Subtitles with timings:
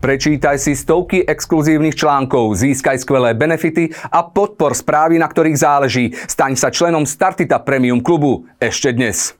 [0.00, 6.16] Prečítaj si stovky exkluzívnych článkov, získaj skvelé benefity a podpor správy, na ktorých záleží.
[6.24, 9.36] Staň sa členom Startita Premium klubu ešte dnes.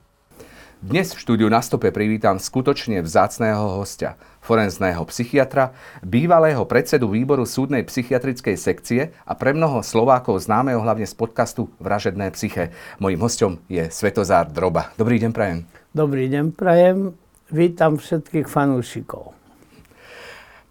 [0.77, 5.73] Dnes v štúdiu na stope privítam skutočne vzácného hostia, forenzného psychiatra,
[6.05, 12.29] bývalého predsedu výboru súdnej psychiatrickej sekcie a pre mnoho Slovákov známeho hlavne z podcastu Vražedné
[12.37, 12.69] psyche.
[13.01, 14.93] Mojím hostom je Svetozár Droba.
[14.93, 15.65] Dobrý deň, Prajem.
[15.89, 17.17] Dobrý deň, Prajem.
[17.49, 19.40] Vítam všetkých fanúšikov.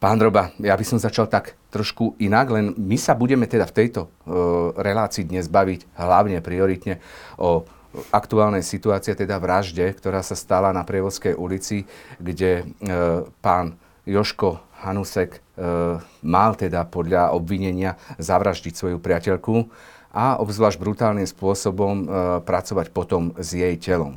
[0.00, 3.84] Pán Droba, ja by som začal tak trošku inak, len my sa budeme teda v
[3.84, 7.04] tejto uh, relácii dnes baviť hlavne prioritne
[7.36, 7.68] o
[8.08, 11.84] aktuálnej situácie, teda vražde, ktorá sa stala na Prievozkej ulici,
[12.16, 13.76] kde uh, pán
[14.08, 19.68] Joško Hanusek uh, mal teda podľa obvinenia zavraždiť svoju priateľku
[20.16, 22.04] a obzvlášť brutálnym spôsobom uh,
[22.40, 24.16] pracovať potom s jej telom.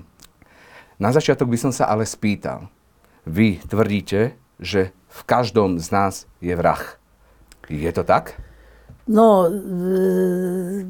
[0.95, 2.71] Na začiatok by som sa ale spýtal.
[3.27, 6.81] Vy tvrdíte, že v každom z nás je vrah.
[7.69, 8.33] Je to tak?
[9.05, 10.83] No, e,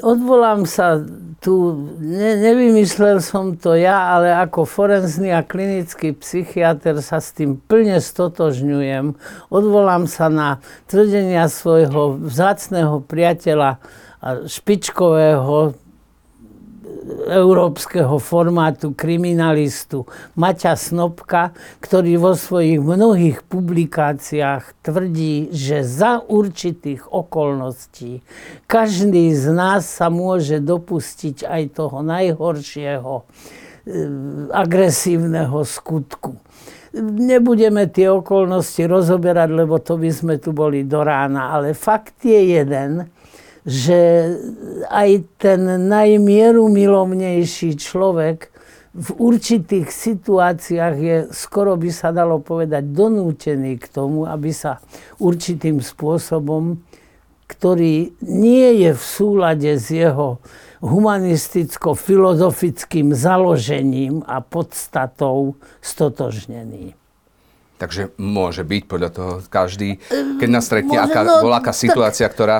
[0.00, 1.04] odvolám sa
[1.42, 7.58] tu, ne, nevymyslel som to ja, ale ako forenzný a klinický psychiatr sa s tým
[7.58, 9.18] plne stotožňujem.
[9.50, 13.82] Odvolám sa na tvrdenia svojho vzácného priateľa
[14.22, 15.74] a špičkového
[17.26, 20.06] európskeho formátu kriminalistu
[20.38, 21.50] Maťa Snopka,
[21.82, 28.22] ktorý vo svojich mnohých publikáciách tvrdí, že za určitých okolností
[28.70, 33.24] každý z nás sa môže dopustiť aj toho najhoršieho e,
[34.54, 36.38] agresívneho skutku.
[36.92, 42.60] Nebudeme tie okolnosti rozoberať, lebo to by sme tu boli do rána, ale fakt je
[42.60, 43.08] jeden,
[43.62, 44.26] že
[44.90, 48.50] aj ten najmieru milovnejší človek
[48.92, 54.84] v určitých situáciách je, skoro by sa dalo povedať, donútený k tomu, aby sa
[55.16, 56.76] určitým spôsobom,
[57.48, 60.44] ktorý nie je v súlade s jeho
[60.84, 66.92] humanisticko-filozofickým založením a podstatou stotožnený.
[67.82, 69.98] Takže môže byť podľa toho každý,
[70.38, 72.56] keď nás stretne, aká, no, bola aká situácia, tak, ktorá...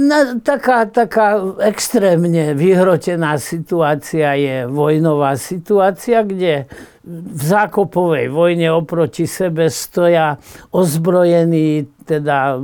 [0.00, 9.66] Na, taká, taká extrémne vyhrotená situácia je vojnová situácia, kde v zákopovej vojne oproti sebe
[9.74, 10.38] stoja
[10.70, 12.58] ozbrojení teda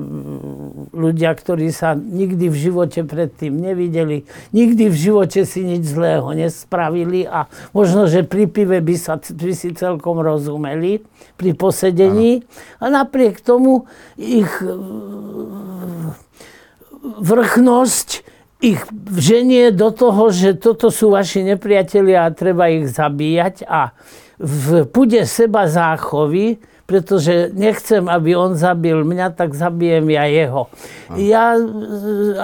[0.95, 7.27] ľudia, ktorí sa nikdy v živote predtým nevideli, nikdy v živote si nič zlého nespravili
[7.27, 11.03] a možno, že pri pive by, sa, by si celkom rozumeli
[11.35, 12.47] pri posedení.
[12.79, 13.03] Ano.
[13.03, 14.51] A napriek tomu ich
[17.19, 18.83] vrchnosť ich
[19.15, 23.95] ženie do toho, že toto sú vaši nepriatelia a treba ich zabíjať a
[24.39, 30.73] v pude seba záchovy, pretože nechcem, aby on zabil mňa, tak zabijem ja jeho.
[31.21, 31.53] Ja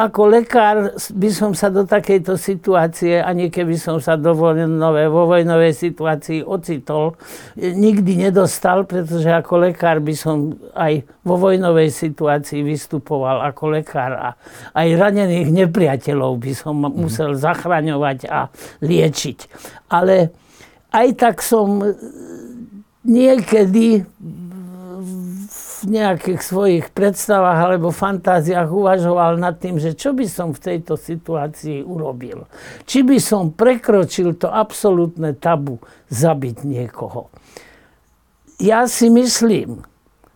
[0.04, 5.24] ako lekár by som sa do takejto situácie, ani keby som sa do vojnové, vo
[5.32, 7.16] vojnovej situácii ocitol,
[7.56, 14.28] nikdy nedostal, pretože ako lekár by som aj vo vojnovej situácii vystupoval ako lekár a
[14.76, 18.52] aj ranených nepriateľov by som musel zachraňovať a
[18.84, 19.38] liečiť.
[19.88, 20.43] Ale
[20.94, 21.82] aj tak som
[23.02, 24.06] niekedy
[25.84, 30.96] v nejakých svojich predstavách alebo fantáziách uvažoval nad tým, že čo by som v tejto
[30.96, 32.48] situácii urobil.
[32.88, 35.76] Či by som prekročil to absolútne tabu
[36.08, 37.28] zabiť niekoho.
[38.56, 39.84] Ja si myslím,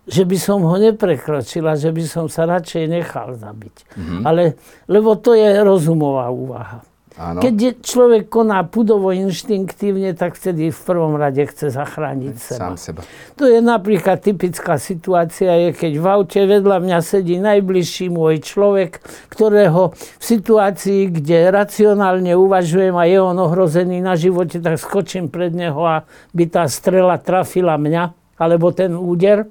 [0.04, 3.76] že by som ho neprekročil a že by som sa radšej nechal zabiť.
[3.96, 4.22] Mm-hmm.
[4.28, 6.84] Ale, lebo to je rozumová úvaha.
[7.19, 7.43] Áno.
[7.43, 12.71] Keď človek koná pudovo inštinktívne, tak vtedy v prvom rade chce zachrániť seba.
[12.71, 13.01] Sám seba.
[13.34, 19.03] To je napríklad typická situácia, je keď v aute vedľa mňa sedí najbližší môj človek,
[19.35, 25.50] ktorého v situácii, kde racionálne uvažujem a je on ohrozený na živote, tak skočím pred
[25.50, 29.50] neho a by tá strela trafila mňa, alebo ten úder.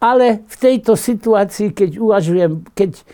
[0.00, 3.04] Ale v tejto situácii, keď uvažujem, keď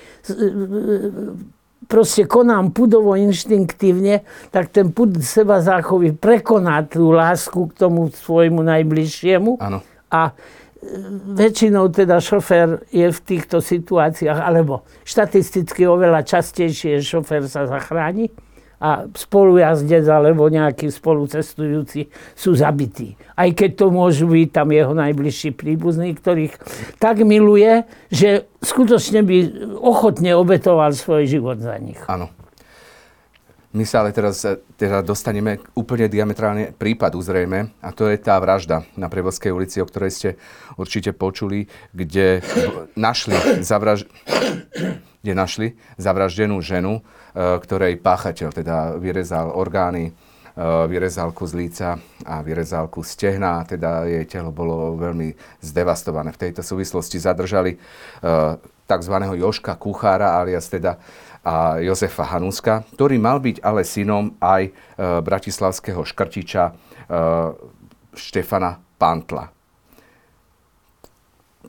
[1.92, 8.64] proste konám pudovo inštinktívne, tak ten pud seba záchovy prekoná tú lásku k tomu svojmu
[8.64, 9.60] najbližšiemu.
[9.60, 9.84] Áno.
[10.08, 10.32] A e,
[11.36, 18.32] väčšinou teda šofér je v týchto situáciách, alebo štatisticky oveľa častejšie šofér sa zachráni
[18.82, 23.14] a spolujazdec alebo nejaký spolucestujúci sú zabití.
[23.38, 26.58] Aj keď to môžu byť tam jeho najbližší príbuzní, ktorých
[26.98, 29.36] tak miluje, že skutočne by
[29.78, 32.02] ochotne obetoval svoj život za nich.
[32.10, 32.34] Áno.
[33.72, 34.44] My sa ale teraz
[34.76, 39.80] teda dostaneme k úplne diametrálne prípadu zrejme a to je tá vražda na Prevozkej ulici,
[39.80, 40.28] o ktorej ste
[40.76, 42.44] určite počuli, kde
[42.98, 43.32] našli,
[43.64, 44.04] zavraž...
[45.22, 47.02] kde našli zavraždenú ženu, e,
[47.62, 50.12] ktorej páchateľ teda vyrezal orgány, e,
[50.90, 56.34] vyrezal kus líca a vyrezal kus stehna, teda jej telo bolo veľmi zdevastované.
[56.34, 57.78] V tejto súvislosti zadržali e,
[58.90, 59.14] tzv.
[59.38, 60.98] Joška Kuchára, alias teda
[61.42, 64.70] a Jozefa Hanuska, ktorý mal byť ale synom aj
[65.26, 66.70] bratislavského škrtiča
[68.14, 69.50] Štefana Pantla.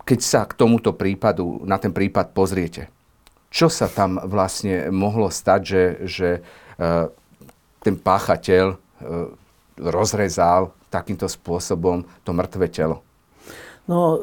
[0.06, 2.93] Keď sa k tomuto prípadu, na ten prípad pozriete,
[3.54, 6.42] čo sa tam vlastne mohlo stať, že, že e,
[7.86, 8.78] ten páchateľ e,
[9.78, 13.06] rozrezal takýmto spôsobom to mŕtve telo?
[13.84, 14.16] No,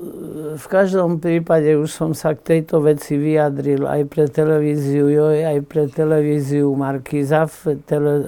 [0.56, 5.58] v každom prípade už som sa k tejto veci vyjadril aj pre televíziu Joj, aj
[5.68, 8.24] pre televíziu Markíza v, tele,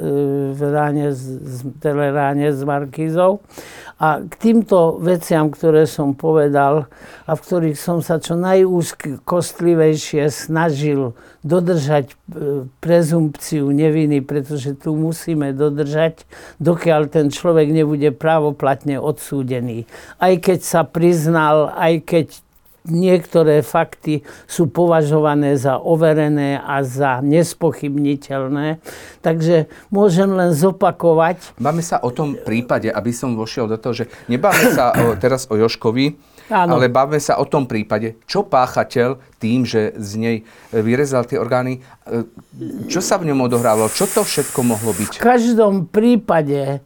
[0.52, 1.08] v ráne,
[1.80, 3.40] teleráne s Markízou.
[4.02, 6.90] A k týmto veciam, ktoré som povedal
[7.22, 11.14] a v ktorých som sa čo najúzkostlivejšie snažil
[11.46, 12.14] dodržať e,
[12.82, 16.26] prezumpciu neviny, pretože tu musíme dodržať,
[16.58, 19.86] dokiaľ ten človek nebude právoplatne odsúdený.
[20.18, 22.26] Aj keď sa priznal, aj keď
[22.86, 28.82] niektoré fakty sú považované za overené a za nespochybniteľné.
[29.22, 31.54] Takže môžem len zopakovať.
[31.62, 35.46] Máme sa o tom prípade, aby som vošiel do toho, že nebáme sa o, teraz
[35.46, 36.18] o Joškovi,
[36.50, 36.76] Áno.
[36.76, 40.36] ale bavme sa o tom prípade, čo páchateľ tým, že z nej
[40.74, 42.26] vyrezal tie orgány, e,
[42.90, 45.22] čo sa v ňom odohrávalo, čo to všetko mohlo byť?
[45.22, 46.82] V každom prípade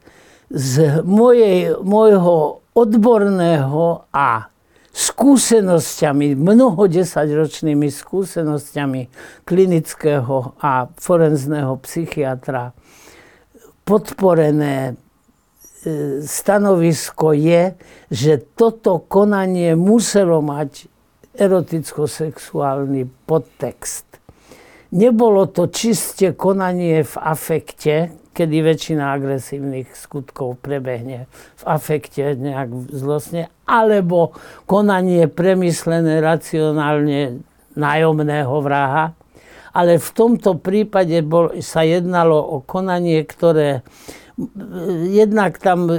[0.47, 4.53] z mojej, môjho odborného a
[4.97, 9.01] skúsenosťami, mnoho desaťročnými skúsenosťami
[9.45, 12.73] klinického a forenzného psychiatra
[13.87, 14.93] podporené e,
[16.25, 17.77] stanovisko je,
[18.11, 20.91] že toto konanie muselo mať
[21.37, 24.19] eroticko-sexuálny podtext.
[24.97, 27.95] Nebolo to čiste konanie v afekte,
[28.37, 31.25] kedy väčšina agresívnych skutkov prebehne
[31.57, 34.37] v afekte nejak zlostne, alebo
[34.69, 37.41] konanie premyslené racionálne
[37.73, 39.17] nájomného vraha.
[39.73, 43.81] Ale v tomto prípade bol, sa jednalo o konanie, ktoré
[45.09, 45.89] jednak tam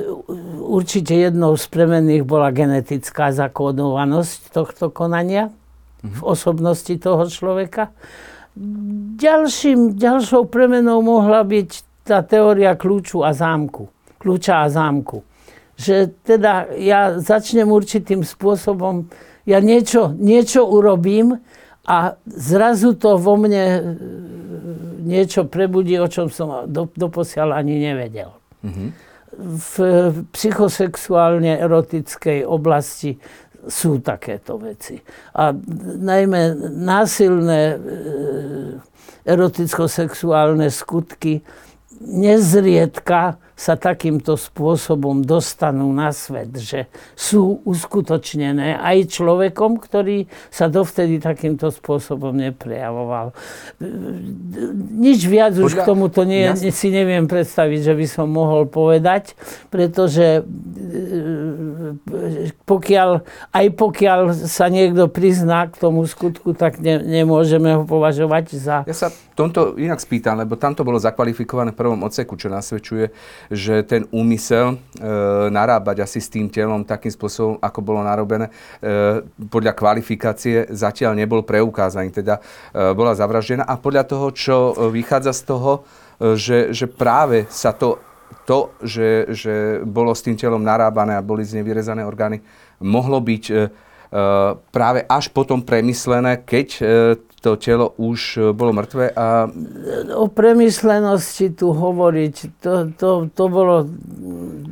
[0.63, 5.51] určite jednou z premenných bola genetická zakódovanosť tohto konania
[6.07, 7.91] v osobnosti toho človeka.
[9.19, 13.93] Ďalším, ďalšou premenou mohla byť tá teória kľúču a zámku.
[14.17, 15.21] Kľúča a zámku.
[15.77, 19.13] Že teda ja začnem určitým spôsobom,
[19.45, 21.39] ja niečo, niečo urobím
[21.85, 23.81] a zrazu to vo mne e,
[25.05, 28.33] niečo prebudí, o čom som do, doposiaľ ani nevedel.
[28.65, 28.89] Mm-hmm.
[29.39, 29.75] V
[30.35, 33.15] psychosexuálne erotickej oblasti
[33.69, 34.99] sú takéto veci.
[35.39, 35.55] A
[36.03, 37.77] najmä násilné e,
[39.29, 41.45] eroticko-sexuálne skutky
[42.01, 46.87] nezriedka sa takýmto spôsobom dostanú na svet, že
[47.19, 53.35] sú uskutočnené aj človekom, ktorý sa dovtedy takýmto spôsobom neprejavoval.
[54.95, 56.71] Nič viac Podľa, už k tomuto nie, jasne.
[56.71, 59.35] si neviem predstaviť, že by som mohol povedať,
[59.75, 61.99] pretože e,
[62.63, 68.87] pokiaľ, aj pokiaľ sa niekto prizná k tomu skutku, tak ne, nemôžeme ho považovať za...
[68.87, 73.15] Ja sa tomto inak spýtam, lebo tam to bolo zakvalifikované v prvom odseku, čo nasvedčuje,
[73.49, 74.77] že ten úmysel e,
[75.49, 78.53] narábať asi s tým telom takým spôsobom, ako bolo narobené, e,
[79.49, 82.13] podľa kvalifikácie zatiaľ nebol preukázaný.
[82.13, 84.57] Teda e, bola zavraždená a podľa toho, čo
[84.93, 85.81] vychádza z toho, e,
[86.37, 88.01] že, že práve sa to,
[88.45, 92.41] to že, že bolo s tým telom narábané a boli z nej vyrezané orgány,
[92.81, 93.88] mohlo byť e, e
[94.73, 96.83] práve až potom premyslené, keď e,
[97.45, 99.53] to telo už e, bolo mŕtve a...
[100.17, 102.35] O premyslenosti tu hovoriť,
[102.65, 103.85] to, to, to bolo,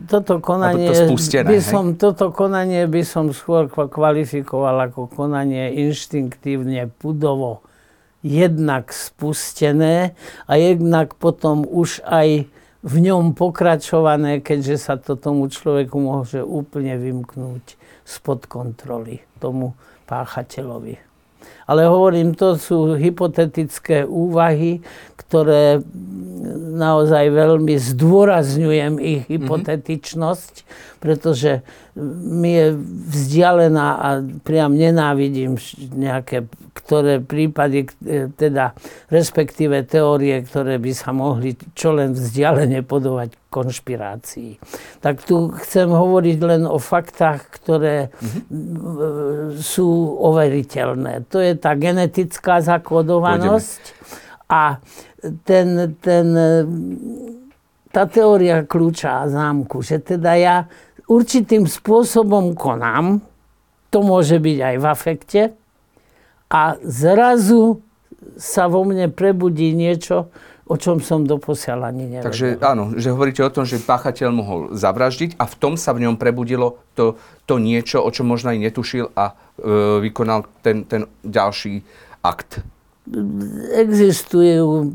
[0.09, 6.89] toto konanie, to spustené, by som, toto konanie by som skôr kvalifikoval ako konanie inštinktívne,
[6.97, 7.61] pudovo,
[8.25, 10.17] jednak spustené
[10.49, 12.49] a jednak potom už aj
[12.87, 19.75] v ňom pokračované, keďže sa to tomu človeku môže úplne vymknúť spod kontroly, tomu
[20.07, 21.03] páchateľovi.
[21.67, 24.79] Ale hovorím, to sú hypotetické úvahy,
[25.19, 25.83] ktoré
[26.79, 29.31] naozaj veľmi zdôrazňujem ich mhm.
[29.35, 30.55] hypotetičnosť,
[30.99, 31.65] pretože
[31.97, 32.67] mi je
[33.13, 34.09] vzdialená a
[34.45, 35.57] priam nenávidím
[35.95, 36.49] nejaké
[36.87, 38.77] ktoré prípady, e, teda
[39.11, 44.63] respektíve teórie, ktoré by sa mohli čo len vzdialene podovať konšpirácii.
[45.03, 49.59] Tak tu chcem hovoriť len o faktách, ktoré mm-hmm.
[49.59, 49.89] sú
[50.21, 51.27] overiteľné.
[51.35, 53.83] To je tá genetická zakodovanosť
[54.47, 54.79] a
[55.43, 56.27] ten, ten,
[57.91, 60.57] tá teória kľúča a zámku, že teda ja
[61.07, 63.23] určitým spôsobom konám,
[63.91, 65.43] to môže byť aj v afekte,
[66.47, 67.83] a zrazu
[68.39, 70.31] sa vo mne prebudí niečo,
[70.67, 72.27] o čom som doposiaľ ani nevedel.
[72.27, 76.07] Takže áno, že hovoríte o tom, že páchateľ mohol zavraždiť a v tom sa v
[76.07, 77.15] ňom prebudilo to,
[77.47, 79.35] to niečo, o čom možno aj netušil a e,
[80.11, 81.87] vykonal ten, ten ďalší
[82.27, 82.67] akt.
[83.79, 84.89] Existujú e,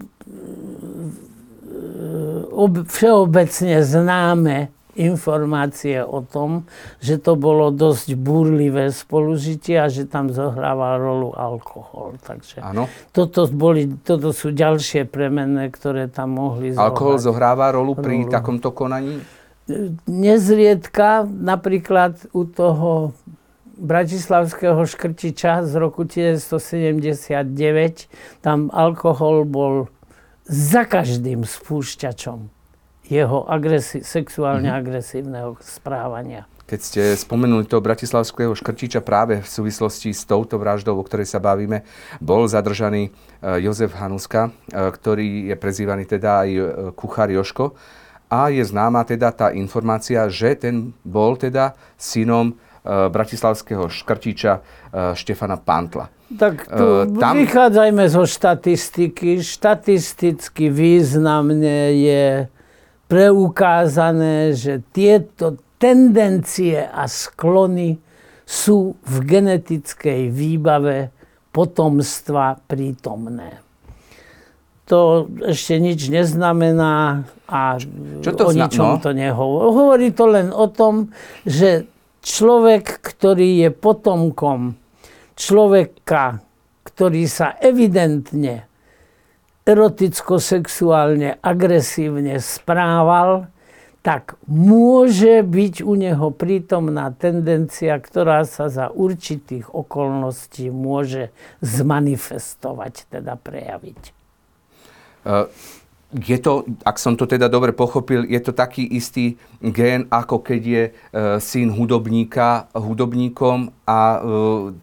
[2.51, 4.57] ob, všeobecne známe
[4.95, 6.67] informácie o tom,
[6.99, 12.19] že to bolo dosť búrlivé spolužitie a že tam zohrával rolu alkohol.
[12.19, 12.91] Takže ano.
[13.15, 16.87] toto, boli, toto sú ďalšie premenné, ktoré tam mohli zohrať.
[16.91, 18.31] Alkohol zohráva rolu pri rolu.
[18.31, 19.23] takomto konaní?
[20.09, 23.15] Nezriedka, napríklad u toho
[23.81, 27.47] bratislavského škrtiča z roku 1979,
[28.43, 29.87] tam alkohol bol
[30.45, 32.60] za každým spúšťačom
[33.11, 34.81] jeho agresi- sexuálne mm-hmm.
[34.87, 36.47] agresívneho správania.
[36.63, 41.43] Keď ste spomenuli toho bratislavského škrtiča práve v súvislosti s touto vraždou, o ktorej sa
[41.43, 41.83] bavíme,
[42.23, 46.61] bol zadržaný e, Jozef Hanuska, e, ktorý je prezývaný teda aj e,
[46.95, 47.75] kuchár Joško.
[48.31, 52.55] A je známa teda tá informácia, že ten bol teda synom
[52.87, 54.63] bratislavského škrtiča
[55.13, 56.09] Štefana Pantla.
[56.33, 57.35] Tak tu tam...
[57.37, 59.43] vychádzajme zo štatistiky.
[59.43, 62.25] Štatisticky významne je
[63.11, 67.99] preukázané, že tieto tendencie a sklony
[68.47, 71.11] sú v genetickej výbave
[71.51, 73.59] potomstva prítomné.
[74.87, 77.79] To ešte nič neznamená a
[78.23, 79.03] Čo to o ničom no?
[79.03, 79.67] to nehovorí.
[79.67, 81.11] Hovorí to len o tom,
[81.43, 81.87] že
[82.23, 84.79] človek, ktorý je potomkom
[85.35, 86.39] človeka,
[86.87, 88.70] ktorý sa evidentne
[89.65, 93.47] eroticko-sexuálne agresívne správal,
[94.01, 101.29] tak môže byť u neho prítomná tendencia, ktorá sa za určitých okolností môže
[101.61, 104.01] zmanifestovať, teda prejaviť.
[105.21, 105.45] Uh
[106.11, 110.61] je to, ak som to teda dobre pochopil, je to taký istý gén, ako keď
[110.61, 110.91] je e,
[111.39, 114.19] syn hudobníka hudobníkom a e,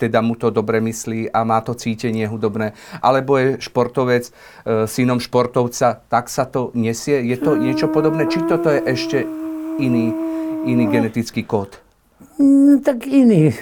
[0.01, 2.73] teda mu to dobre myslí a má to cítenie hudobné.
[3.05, 4.33] Alebo je športovec e,
[4.89, 7.21] synom športovca, tak sa to nesie.
[7.21, 8.25] Je to niečo podobné?
[8.25, 9.29] Či toto je ešte
[9.77, 10.17] iný,
[10.65, 11.77] iný genetický kód?
[12.41, 13.53] No, tak iný.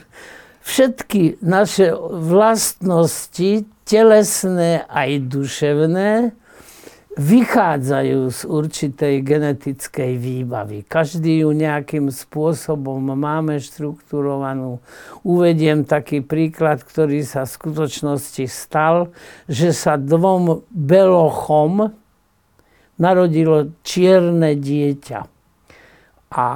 [0.64, 6.32] Všetky naše vlastnosti, telesné aj duševné,
[7.14, 10.82] vychádzajú z určitej genetickej výbavy.
[10.82, 14.82] Každý ju nejakým spôsobom máme štruktúrovanú.
[15.22, 19.14] Uvediem taký príklad, ktorý sa v skutočnosti stal,
[19.46, 21.94] že sa dvom belochom
[22.98, 25.20] narodilo čierne dieťa.
[26.34, 26.46] A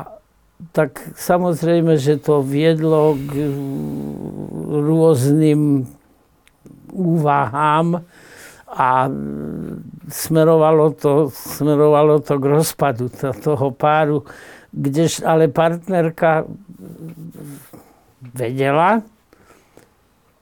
[0.74, 3.46] tak samozrejme, že to viedlo k
[4.66, 5.86] rôznym
[6.90, 8.02] úvahám,
[8.68, 9.08] a
[10.12, 13.08] smerovalo to, smerovalo to k rozpadu
[13.40, 14.28] toho páru,
[14.72, 16.44] kde ale partnerka
[18.20, 19.00] vedela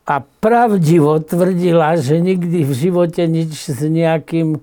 [0.06, 4.62] a pravdivo tvrdila, že nikdy v živote nič s nejakým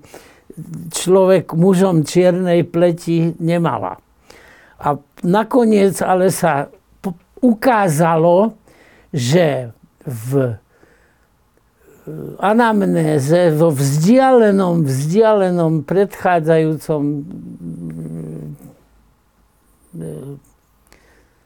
[0.92, 4.00] človek mužom čiernej pleti nemala.
[4.80, 6.68] A nakoniec ale sa
[7.40, 8.56] ukázalo,
[9.12, 9.72] že
[10.04, 10.56] v
[12.38, 17.02] anamnéze vo vzdialenom, vzdialenom predchádzajúcom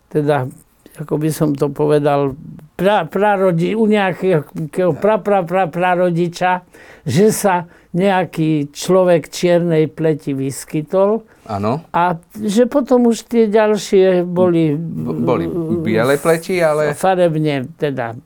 [0.08, 0.48] teda,
[0.96, 2.32] ako by som to povedal,
[2.80, 6.64] pra, prarodi, u nejakého pra, pra, pra, prarodiča,
[7.04, 11.24] že sa nejaký človek čiernej pleti vyskytol.
[11.48, 11.84] Áno.
[11.92, 14.76] A že potom už tie ďalšie boli...
[14.76, 15.48] Boli
[15.80, 16.92] biele pleti, ale...
[16.92, 18.16] Farebne, teda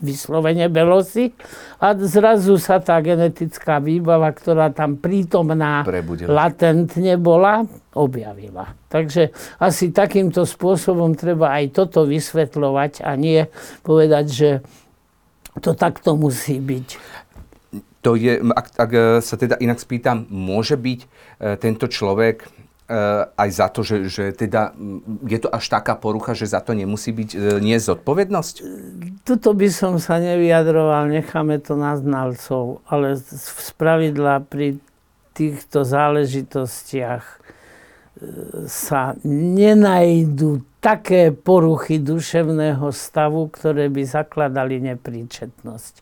[0.00, 1.34] vyslovene belosy
[1.82, 6.30] a zrazu sa tá genetická výbava, ktorá tam prítomná Prebudila.
[6.30, 8.74] latentne bola, objavila.
[8.88, 13.46] Takže asi takýmto spôsobom treba aj toto vysvetľovať a nie
[13.82, 14.50] povedať, že
[15.58, 16.88] To takto musí byť.
[18.06, 21.06] To je, ak, ak sa teda inak spýtam, môže byť e,
[21.58, 22.46] tento človek
[23.36, 24.72] aj za to, že, že teda
[25.28, 28.54] je to až taká porucha, že za to nemusí byť e, nie zodpovednosť?
[29.28, 34.80] Tuto by som sa nevyjadroval, necháme to na znalcov, ale z pravidla pri
[35.36, 37.36] týchto záležitostiach e,
[38.64, 45.94] sa nenajdu také poruchy duševného stavu, ktoré by zakladali nepríčetnosť.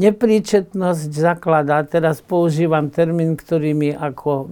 [0.00, 4.44] Nepríčetnosť zakladá, teraz používam termín, ktorý mi ako e,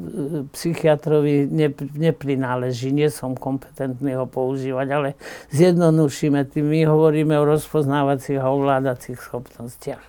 [0.52, 1.48] psychiatrovi
[1.96, 5.08] neprináleží, nie som kompetentný ho používať, ale
[5.56, 6.68] zjednodušíme tým.
[6.68, 10.04] My hovoríme o rozpoznávacích a ovládacích schopnostiach.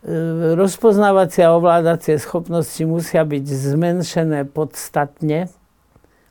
[0.00, 5.52] E, rozpoznávacie a ovládacie schopnosti musia byť zmenšené podstatne,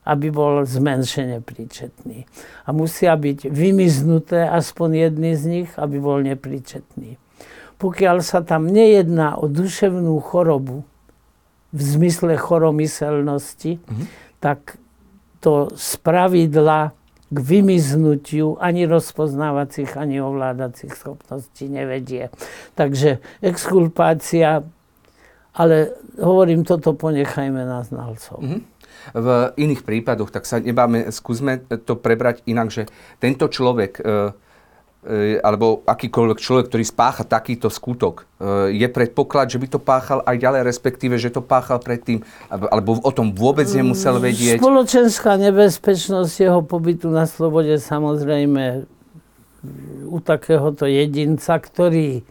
[0.04, 2.24] aby bol zmenšene príčetný.
[2.64, 7.20] A musia byť vymiznuté aspoň jedný z nich, aby bol nepríčetný.
[7.80, 10.84] Pokiaľ sa tam nejedná o duševnú chorobu
[11.72, 14.06] v zmysle choromyselnosti, mm-hmm.
[14.40, 14.76] tak
[15.40, 16.92] to z pravidla
[17.30, 22.28] k vymiznutiu ani rozpoznávacích, ani ovládacích schopností nevedie.
[22.74, 24.66] Takže exkulpácia,
[25.54, 25.76] ale
[26.18, 28.42] hovorím, toto ponechajme na znalcov.
[28.42, 28.60] Mm-hmm.
[29.12, 29.26] V
[29.56, 32.86] iných prípadoch, tak sa nebáme, skúsme to prebrať inak, že
[33.18, 34.02] tento človek e,
[35.06, 40.20] e, alebo akýkoľvek človek, ktorý spácha takýto skutok, e, je predpoklad, že by to páchal
[40.24, 44.60] aj ďalej, respektíve, že to páchal predtým, alebo o tom vôbec nemusel vedieť?
[44.60, 48.84] Spoločenská nebezpečnosť jeho pobytu na slobode samozrejme
[50.08, 52.24] u takéhoto jedinca, ktorý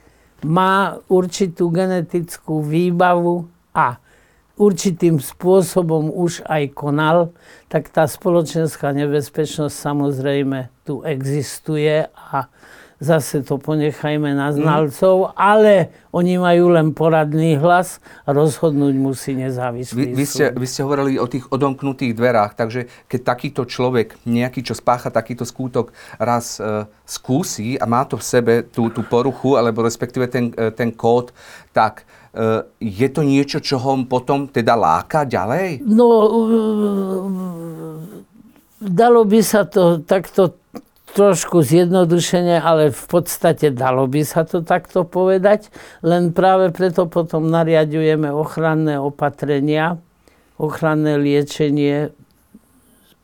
[0.46, 4.00] má určitú genetickú výbavu a
[4.60, 7.32] určitým spôsobom už aj konal,
[7.72, 12.52] tak tá spoločenská nebezpečnosť samozrejme tu existuje a
[13.00, 14.56] zase to ponechajme na mhm.
[14.60, 15.34] znalcov, mm.
[15.40, 15.74] ale
[16.12, 21.16] oni majú len poradný hlas a rozhodnúť musí nezávislý vy, vy, ste, vy ste hovorili
[21.16, 26.84] o tých odomknutých dverách, takže keď takýto človek, nejaký, čo spácha takýto skútok, raz e,
[27.08, 31.32] skúsi a má to v sebe tú, tú poruchu, alebo respektíve ten, e, ten kód,
[31.72, 32.04] tak
[32.78, 35.82] je to niečo, čo ho potom teda láka ďalej?
[35.82, 36.30] No, e,
[38.86, 40.54] dalo by sa to takto
[41.18, 45.74] trošku zjednodušene, ale v podstate dalo by sa to takto povedať,
[46.06, 49.98] len práve preto potom nariadujeme ochranné opatrenia,
[50.62, 52.14] ochranné liečenie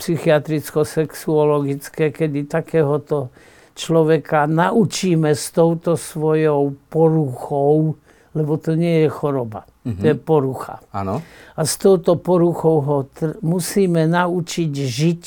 [0.02, 3.30] psychiatricko-sexuologické, kedy takéhoto
[3.78, 8.02] človeka naučíme s touto svojou poruchou,
[8.36, 10.00] lebo to nie je choroba, mm-hmm.
[10.00, 10.24] to je mhm.
[10.28, 10.84] porucha.
[10.92, 11.24] Áno.
[11.56, 15.24] A s touto poruchou ho tr- musíme naučiť žiť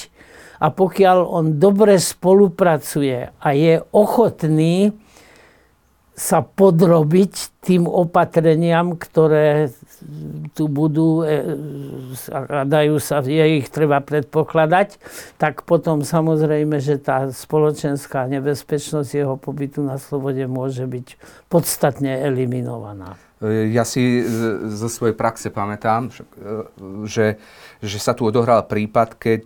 [0.61, 4.93] a pokiaľ on dobre spolupracuje a je ochotný
[6.19, 9.71] sa podrobiť tým opatreniam, ktoré
[10.55, 11.43] tu budú e,
[12.31, 14.99] a dajú sa, je ich treba predpokladať,
[15.37, 21.19] tak potom samozrejme, že tá spoločenská nebezpečnosť jeho pobytu na slobode môže byť
[21.51, 23.19] podstatne eliminovaná.
[23.43, 24.23] E, ja si
[24.71, 26.13] zo svojej praxe pamätám, e,
[27.07, 27.43] že,
[27.83, 29.45] že sa tu odohral prípad, keď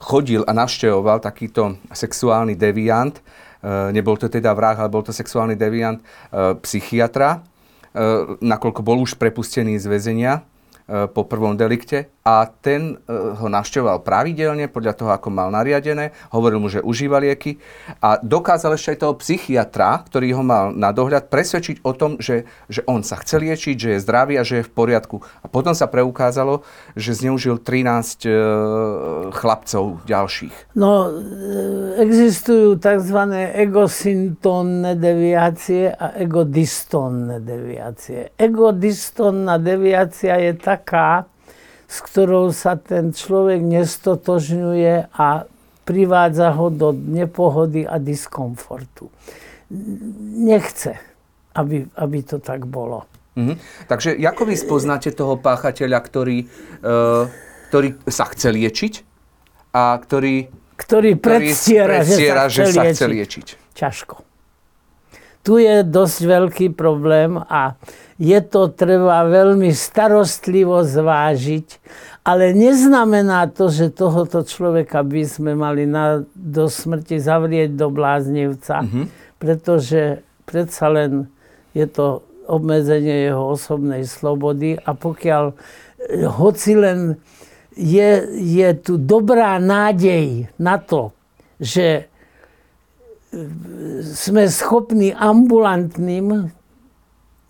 [0.00, 3.16] chodil a navštevoval takýto sexuálny deviant,
[3.90, 5.98] nebol to teda vrah, ale bol to sexuálny deviant
[6.62, 7.42] psychiatra,
[8.38, 10.32] nakoľko bol už prepustený z väzenia
[10.88, 16.60] po prvom delikte a ten e, ho navštevoval pravidelne podľa toho, ako mal nariadené, hovoril
[16.60, 17.56] mu, že užíva lieky
[18.04, 22.44] a dokázal ešte aj toho psychiatra, ktorý ho mal na dohľad, presvedčiť o tom, že,
[22.68, 25.24] že on sa chce liečiť, že je zdravý a že je v poriadku.
[25.40, 28.30] A potom sa preukázalo, že zneužil 13 e,
[29.32, 30.76] chlapcov ďalších.
[30.76, 31.08] No,
[31.96, 33.18] existujú tzv.
[33.56, 38.36] egosyntónne deviácie a egodistónne deviácie.
[38.36, 41.26] Egodistónna deviácia je taká,
[41.90, 45.50] s ktorou sa ten človek nestotožňuje a
[45.82, 49.10] privádza ho do nepohody a diskomfortu.
[50.38, 51.00] Nechce,
[51.56, 53.08] aby, aby to tak bolo.
[53.34, 53.54] Mhm.
[53.90, 56.38] Takže ako vy spoznáte toho páchateľa, ktorý,
[56.84, 57.24] uh,
[57.72, 58.94] ktorý sa chce liečiť
[59.72, 63.46] a ktorý, ktorý predstiera, predstiera že, sa chce liečiť?
[63.78, 64.27] Ťažko.
[65.48, 67.72] Tu je dosť veľký problém a
[68.20, 71.80] je to treba veľmi starostlivo zvážiť,
[72.20, 78.84] ale neznamená to, že tohoto človeka by sme mali na, do smrti zavrieť do bláznivca,
[78.84, 79.04] mm-hmm.
[79.40, 81.32] pretože predsa len
[81.72, 87.16] je to obmedzenie jeho osobnej slobody a pokiaľ eh, hoci len
[87.72, 91.16] je, je tu dobrá nádej na to,
[91.56, 92.07] že
[94.02, 96.48] sme schopní ambulantným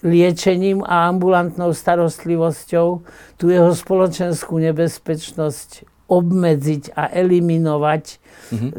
[0.03, 3.03] liečením a ambulantnou starostlivosťou
[3.35, 8.05] tú jeho spoločenskú nebezpečnosť obmedziť a eliminovať,
[8.55, 8.73] mm-hmm.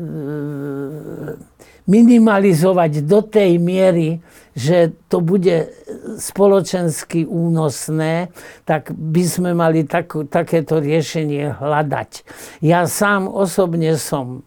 [1.86, 4.26] minimalizovať do tej miery,
[4.58, 5.70] že to bude
[6.18, 8.34] spoločensky únosné,
[8.66, 12.26] tak by sme mali tak, takéto riešenie hľadať.
[12.66, 14.42] Ja sám osobne som,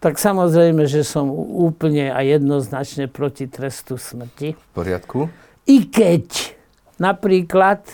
[0.00, 4.56] tak samozrejme, že som úplne a jednoznačne proti trestu smrti.
[4.56, 5.28] V poriadku.
[5.68, 6.56] I keď
[6.96, 7.84] napríklad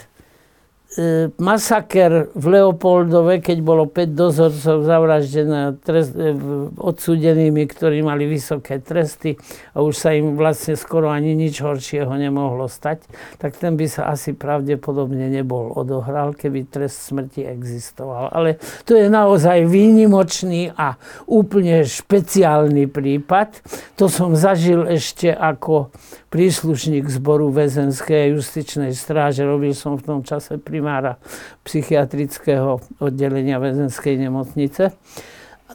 [1.37, 6.33] masaker v Leopoldove, keď bolo 5 dozorcov zavraždené trest, e,
[6.81, 9.37] odsúdenými, ktorí mali vysoké tresty
[9.77, 13.05] a už sa im vlastne skoro ani nič horšieho nemohlo stať,
[13.37, 18.33] tak ten by sa asi pravdepodobne nebol odohral, keby trest smrti existoval.
[18.33, 18.57] Ale
[18.89, 20.97] to je naozaj výnimočný a
[21.29, 23.61] úplne špeciálny prípad.
[24.01, 25.93] To som zažil ešte ako
[26.37, 29.47] príslušník zboru väzenskej justičnej stráže.
[29.47, 31.19] Robil som v tom čase primára
[31.67, 34.95] psychiatrického oddelenia väzenskej nemocnice.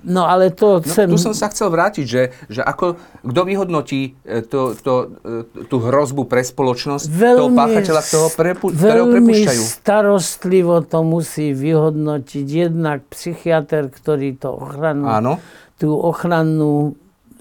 [0.07, 1.11] No ale to chcem...
[1.11, 2.95] No, tu som sa chcel vrátiť, že, že ako,
[3.27, 5.19] kto vyhodnotí e, to, to,
[5.59, 9.61] e, tú hrozbu pre spoločnosť veľmi, toho páchateľa, ktorého, prepu, ktorého prepušťajú?
[9.83, 15.33] starostlivo to musí vyhodnotiť jednak psychiatr, ktorý to ochranu, Áno.
[15.75, 16.95] tú ochrannú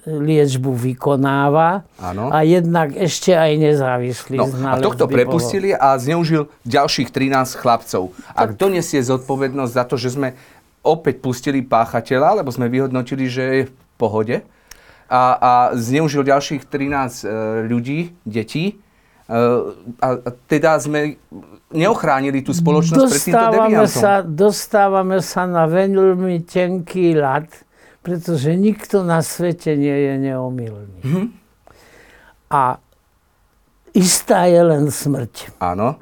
[0.05, 2.33] liečbu vykonáva ano.
[2.33, 5.83] a jednak ešte aj nezávislý no, A tohto prepustili bolo.
[5.83, 8.09] a zneužil ďalších 13 chlapcov.
[8.33, 10.33] A kto nesie zodpovednosť za to, že sme
[10.81, 14.41] opäť pustili páchateľa, lebo sme vyhodnotili, že je v pohode
[15.11, 17.25] a, a zneužil ďalších 13 e,
[17.67, 18.65] ľudí, detí.
[18.71, 19.35] E,
[20.01, 20.07] a,
[20.47, 21.19] teda sme
[21.69, 23.91] neochránili tú spoločnosť pred týmto deviantom.
[23.91, 27.51] Sa, dostávame sa na veľmi tenký ľad,
[28.01, 30.99] pretože nikto na svete nie je neomilný.
[31.05, 31.25] Mm-hmm.
[32.51, 32.81] A
[33.93, 35.55] istá je len smrť.
[35.61, 36.01] Áno.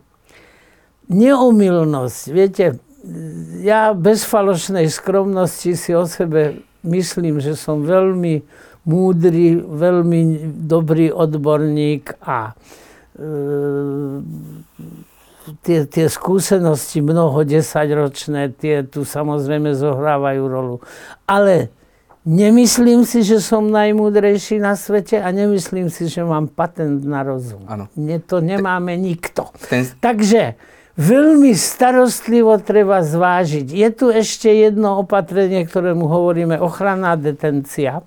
[1.09, 2.79] Neomilnosť, viete,
[3.65, 8.43] ja bez falošnej skromnosti si o sebe myslím, že som veľmi
[8.87, 10.21] múdry, veľmi
[10.65, 12.53] dobrý odborník a
[13.17, 13.23] e,
[15.65, 20.75] tie, tie skúsenosti mnoho desaťročné, tie tu samozrejme zohrávajú rolu.
[21.27, 21.73] Ale
[22.29, 27.65] Nemyslím si, že som najmúdrejší na svete a nemyslím si, že mám patent na rozum.
[27.65, 27.89] Ano.
[27.97, 29.49] Nie, to nemáme nikto.
[29.65, 29.81] Ten...
[29.97, 30.53] Takže
[30.93, 33.73] veľmi starostlivo treba zvážiť.
[33.73, 38.05] Je tu ešte jedno opatrenie, ktorému hovoríme ochranná detencia.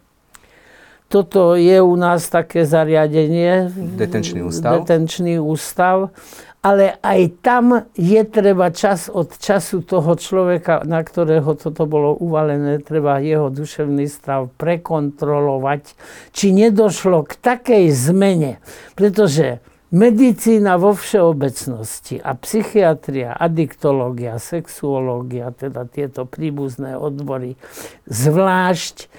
[1.10, 3.74] Toto je u nás také zariadenie.
[3.74, 4.86] Detenčný ústav.
[4.86, 6.14] Detenčný ústav
[6.62, 12.78] ale aj tam je treba čas od času toho človeka, na ktorého toto bolo uvalené,
[12.78, 15.98] treba jeho duševný stav prekontrolovať,
[16.30, 18.62] či nedošlo k takej zmene.
[18.94, 19.58] Pretože
[19.90, 27.58] medicína vo všeobecnosti a psychiatria, adiktológia, sexuológia, teda tieto príbuzné odbory,
[28.06, 29.10] zvlášť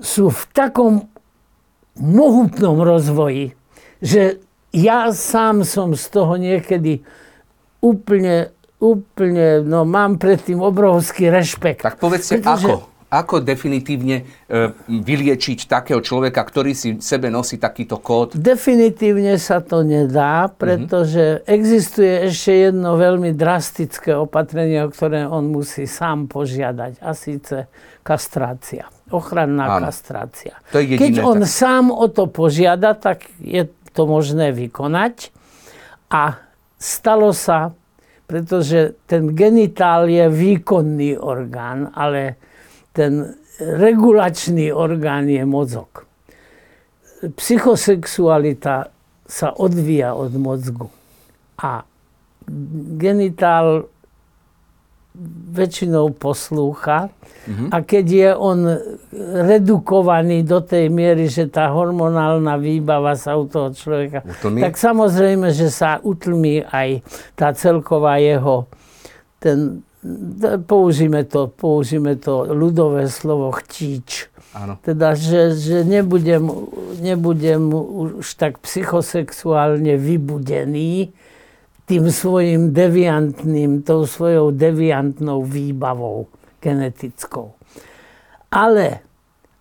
[0.00, 1.12] sú v takom
[2.00, 3.52] mohutnom rozvoji,
[4.00, 4.40] že
[4.70, 7.02] ja sám som z toho niekedy
[7.82, 11.82] úplne, úplne, no mám pred tým obrovský rešpekt.
[11.82, 12.68] Tak povedzte, pretože...
[12.70, 12.90] ako?
[13.10, 18.38] Ako definitívne e, vyliečiť takého človeka, ktorý si sebe nosí takýto kód?
[18.38, 20.54] Definitívne sa to nedá, mhm.
[20.54, 21.50] pretože mm-hmm.
[21.50, 27.66] existuje ešte jedno veľmi drastické opatrenie, o ktoré on musí sám požiadať, a síce
[28.06, 28.86] kastrácia.
[29.10, 29.90] Ochranná Áno.
[29.90, 30.54] kastrácia.
[30.70, 31.50] To je jediné, Keď on tak...
[31.50, 35.30] sám o to požiada, tak je to možné vykonať.
[36.10, 36.38] A
[36.78, 37.74] stalo sa,
[38.26, 42.38] pretože ten genitál je výkonný orgán, ale
[42.94, 46.06] ten regulačný orgán je mozog.
[47.20, 48.88] Psychosexualita
[49.28, 50.88] sa odvíja od mozgu.
[51.60, 51.84] A
[52.96, 53.86] genitál
[55.50, 57.10] väčšinou poslúcha
[57.44, 57.68] mm-hmm.
[57.74, 58.58] a keď je on
[59.42, 64.62] redukovaný do tej miery, že tá hormonálna výbava sa u toho človeka, utlmí?
[64.62, 67.02] tak samozrejme, že sa utlmí aj
[67.34, 68.70] tá celková jeho,
[69.42, 69.82] ten,
[70.64, 74.30] použíme to, použíme to ľudové slovo chtíč.
[74.50, 74.78] Áno.
[74.82, 76.42] Teda, že, že nebudem,
[76.98, 77.70] nebudem
[78.18, 81.14] už tak psychosexuálne vybudený,
[81.90, 86.30] tým svojim deviantným, tou svojou deviantnou výbavou
[86.62, 87.58] genetickou.
[88.46, 89.02] Ale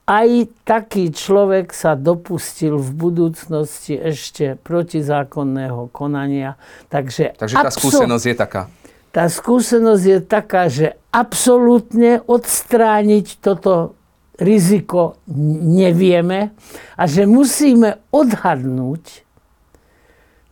[0.05, 6.53] aj taký človek sa dopustil v budúcnosti ešte protizákonného konania.
[6.93, 8.61] Takže, Takže tá absol- skúsenosť je taká.
[9.09, 13.97] Tá skúsenosť je taká, že absolútne odstrániť toto
[14.37, 15.17] riziko
[15.65, 16.53] nevieme
[16.93, 19.25] a že musíme odhadnúť,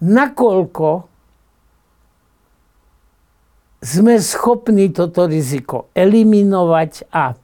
[0.02, 1.17] nakoľko
[3.82, 7.38] sme schopní toto riziko eliminovať a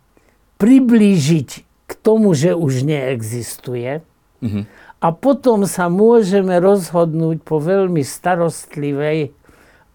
[0.57, 1.49] priblížiť
[1.85, 4.01] k tomu, že už neexistuje.
[4.41, 4.63] Mm-hmm.
[5.03, 9.35] A potom sa môžeme rozhodnúť po veľmi starostlivej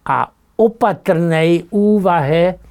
[0.05, 2.61] a opatrnej úvahe,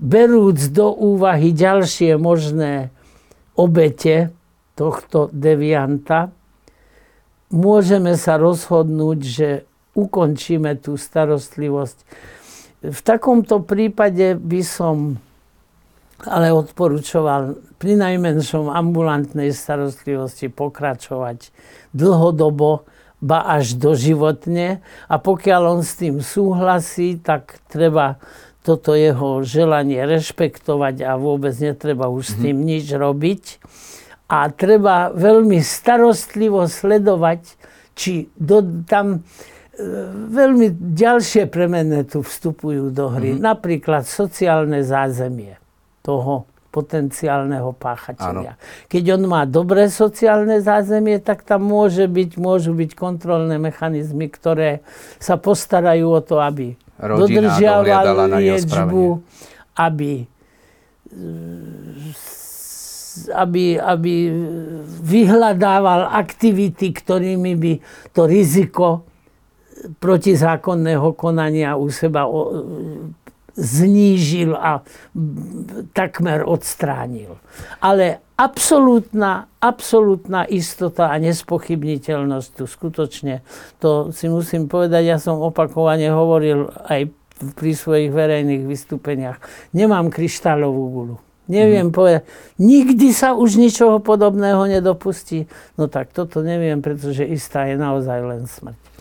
[0.00, 2.90] berúc do úvahy ďalšie možné
[3.54, 4.32] obete
[4.74, 6.32] tohto devianta,
[7.52, 9.48] môžeme sa rozhodnúť, že
[9.92, 11.98] ukončíme tú starostlivosť.
[12.82, 15.22] V takomto prípade by som
[16.22, 21.50] ale odporúčoval pri najmenšom ambulantnej starostlivosti pokračovať
[21.90, 22.86] dlhodobo,
[23.22, 24.82] ba až doživotne.
[25.06, 28.18] A pokiaľ on s tým súhlasí, tak treba
[28.62, 33.62] toto jeho želanie rešpektovať a vôbec netreba už s tým nič robiť.
[34.30, 37.58] A treba veľmi starostlivo sledovať,
[37.98, 39.26] či do, tam
[40.32, 43.34] veľmi ďalšie premene tu vstupujú do hry.
[43.34, 43.44] Mm-hmm.
[43.44, 45.58] Napríklad sociálne zázemie
[46.02, 48.56] toho potenciálneho páchateľa.
[48.88, 54.80] Keď on má dobré sociálne zázemie, tak tam môže byť, môžu byť kontrolné mechanizmy, ktoré
[55.20, 59.04] sa postarajú o to, aby Rodina dodržiaval liečbu,
[59.76, 60.24] aby
[63.36, 64.32] aby, aby
[65.04, 67.72] vyhľadával aktivity, ktorými by
[68.16, 69.04] to riziko
[69.98, 72.26] protizákonného konania u seba
[73.52, 74.80] znížil a
[75.92, 77.36] takmer odstránil.
[77.84, 83.44] Ale absolútna, absolútna istota a nespochybniteľnosť tu skutočne,
[83.76, 87.12] to si musím povedať, ja som opakovane hovoril aj
[87.58, 89.42] pri svojich verejných vystúpeniach.
[89.74, 91.16] Nemám kryštálovú gulu.
[91.50, 91.94] Neviem mm.
[91.94, 92.22] povedať,
[92.62, 95.50] nikdy sa už ničoho podobného nedopustí.
[95.74, 98.91] No tak toto neviem, pretože istá je naozaj len smrť.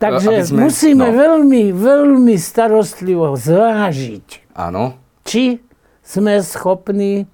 [0.00, 1.14] Takže sme, musíme no.
[1.14, 4.96] veľmi, veľmi starostlivo zvážiť, Áno.
[5.28, 5.60] či
[6.00, 7.28] sme schopní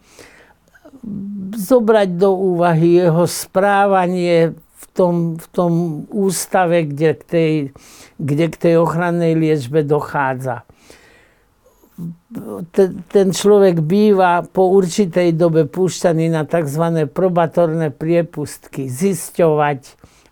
[1.54, 5.72] zobrať do úvahy jeho správanie v tom, v tom
[6.10, 7.52] ústave, kde k, tej,
[8.18, 10.66] kde k tej ochrannej liečbe dochádza.
[12.74, 17.08] Ten, ten človek býva po určitej dobe púšťaný na tzv.
[17.08, 19.80] probatorné priepustky, zisťovať,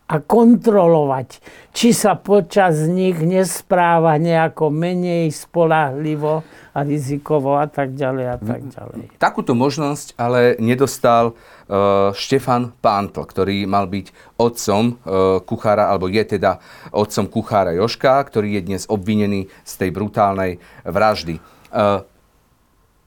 [0.04, 1.40] a kontrolovať,
[1.72, 6.44] či sa počas nich nespráva nejako menej spolahlivo
[6.76, 9.16] a rizikovo a tak ďalej a tak ďalej.
[9.16, 14.94] Takúto možnosť ale nedostal uh, Štefan Pántl, ktorý mal byť otcom uh,
[15.40, 16.60] kuchára, alebo je teda
[16.92, 21.40] otcom kuchára Joška, ktorý je dnes obvinený z tej brutálnej vraždy.
[21.72, 22.04] Uh,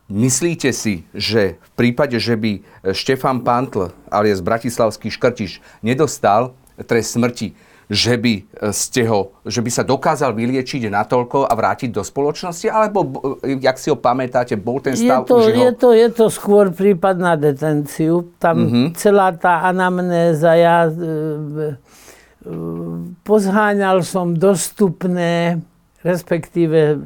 [0.07, 2.63] Myslíte si, že v prípade, že by
[2.95, 6.55] Štefan Pantl alias Bratislavský škrtiš nedostal
[6.86, 7.54] trest smrti,
[7.88, 12.68] že by, e, ste ho, že by sa dokázal vyliečiť natoľko a vrátiť do spoločnosti?
[12.68, 13.00] Alebo,
[13.42, 15.63] e, jak si ho pamätáte, bol ten stav je to, už jeho...
[15.63, 18.28] je to, je to skôr prípad na detenciu.
[18.38, 18.88] Tam mm-hmm.
[19.00, 21.80] celá tá anamnéza, ja e,
[23.24, 25.63] pozháňal som dostupné,
[26.04, 27.00] respektíve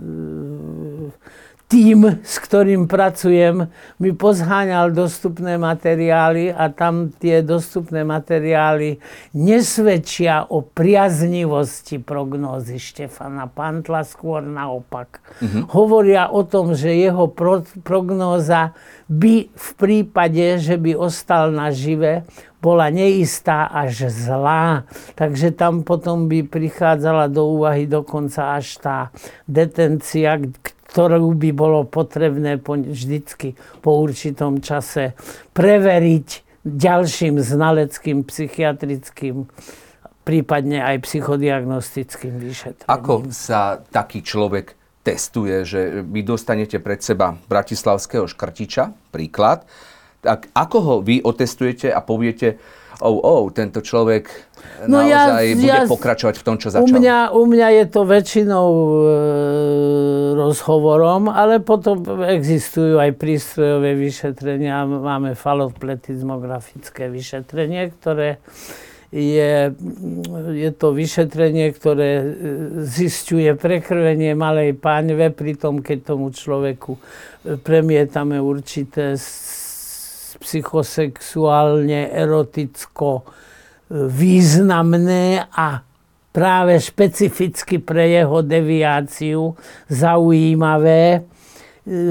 [1.72, 3.72] tým, s ktorým pracujem,
[4.04, 9.00] mi pozháňal dostupné materiály a tam tie dostupné materiály
[9.32, 15.24] nesvedčia o priaznivosti prognózy Štefana Pantla, skôr naopak.
[15.40, 15.72] Mm-hmm.
[15.72, 18.76] Hovoria o tom, že jeho pro- prognóza
[19.08, 22.28] by v prípade, že by ostal nažive,
[22.60, 24.84] bola neistá až zlá.
[25.16, 28.98] Takže tam potom by prichádzala do úvahy dokonca až tá
[29.48, 30.36] detencia,
[30.92, 35.16] ktorú by bolo potrebné po, vždycky po určitom čase
[35.56, 36.28] preveriť
[36.68, 39.48] ďalším znaleckým, psychiatrickým,
[40.28, 42.92] prípadne aj psychodiagnostickým vyšetrením.
[42.92, 49.66] Ako sa taký človek testuje, že vy dostanete pred seba bratislavského škrtiča, príklad,
[50.22, 52.62] tak ako ho vy otestujete a poviete,
[53.02, 54.30] oh, oh, tento človek
[54.86, 56.86] no naozaj ja, bude ja, pokračovať v tom, čo začal?
[56.86, 59.02] U mňa, u mňa je to väčšinou e,
[60.38, 64.86] rozhovorom, ale potom existujú aj prístrojové vyšetrenia.
[64.86, 68.38] Máme falopletizmografické vyšetrenie, ktoré
[69.12, 69.76] je,
[70.56, 72.26] je to vyšetrenie, ktoré e,
[72.88, 77.00] zistuje prekrvenie malej páňve, pritom keď tomu človeku e,
[77.60, 79.20] premietame určité
[80.42, 83.24] psychosexuálne, eroticko, e,
[84.10, 85.86] významné a
[86.32, 89.54] práve špecificky pre jeho deviáciu
[89.88, 91.20] zaujímavé e,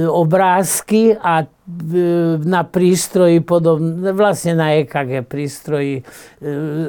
[0.07, 1.45] obrázky a
[2.43, 6.03] na prístroji podobne, vlastne na EKG prístroji e,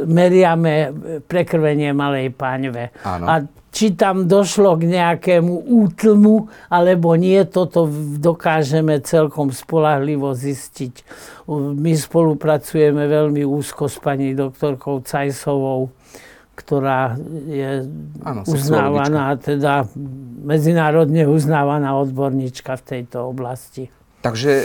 [0.10, 0.89] meriame
[1.30, 2.89] prekrvenie malej páňve.
[3.06, 3.25] Áno.
[3.30, 3.34] A
[3.72, 7.88] či tam došlo k nejakému útlmu, alebo nie, toto
[8.20, 11.08] dokážeme celkom spolahlivo zistiť.
[11.80, 15.88] My spolupracujeme veľmi úzko s pani doktorkou Cajsovou,
[16.52, 17.16] ktorá
[17.48, 17.88] je
[18.28, 19.88] ano, uznávaná, teda
[20.44, 23.88] medzinárodne uznávaná odborníčka v tejto oblasti.
[24.22, 24.64] Takže e,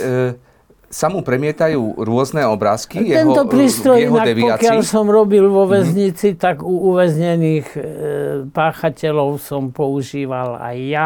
[0.87, 4.55] sa mu premietajú rôzne obrázky Tento jeho, prístroj, jeho inak, deviácii?
[4.63, 5.71] pokiaľ som robil vo mhm.
[5.71, 6.43] väznici, mm-hmm.
[6.43, 7.81] tak u uväznených e,
[8.51, 11.05] páchateľov som používal aj ja.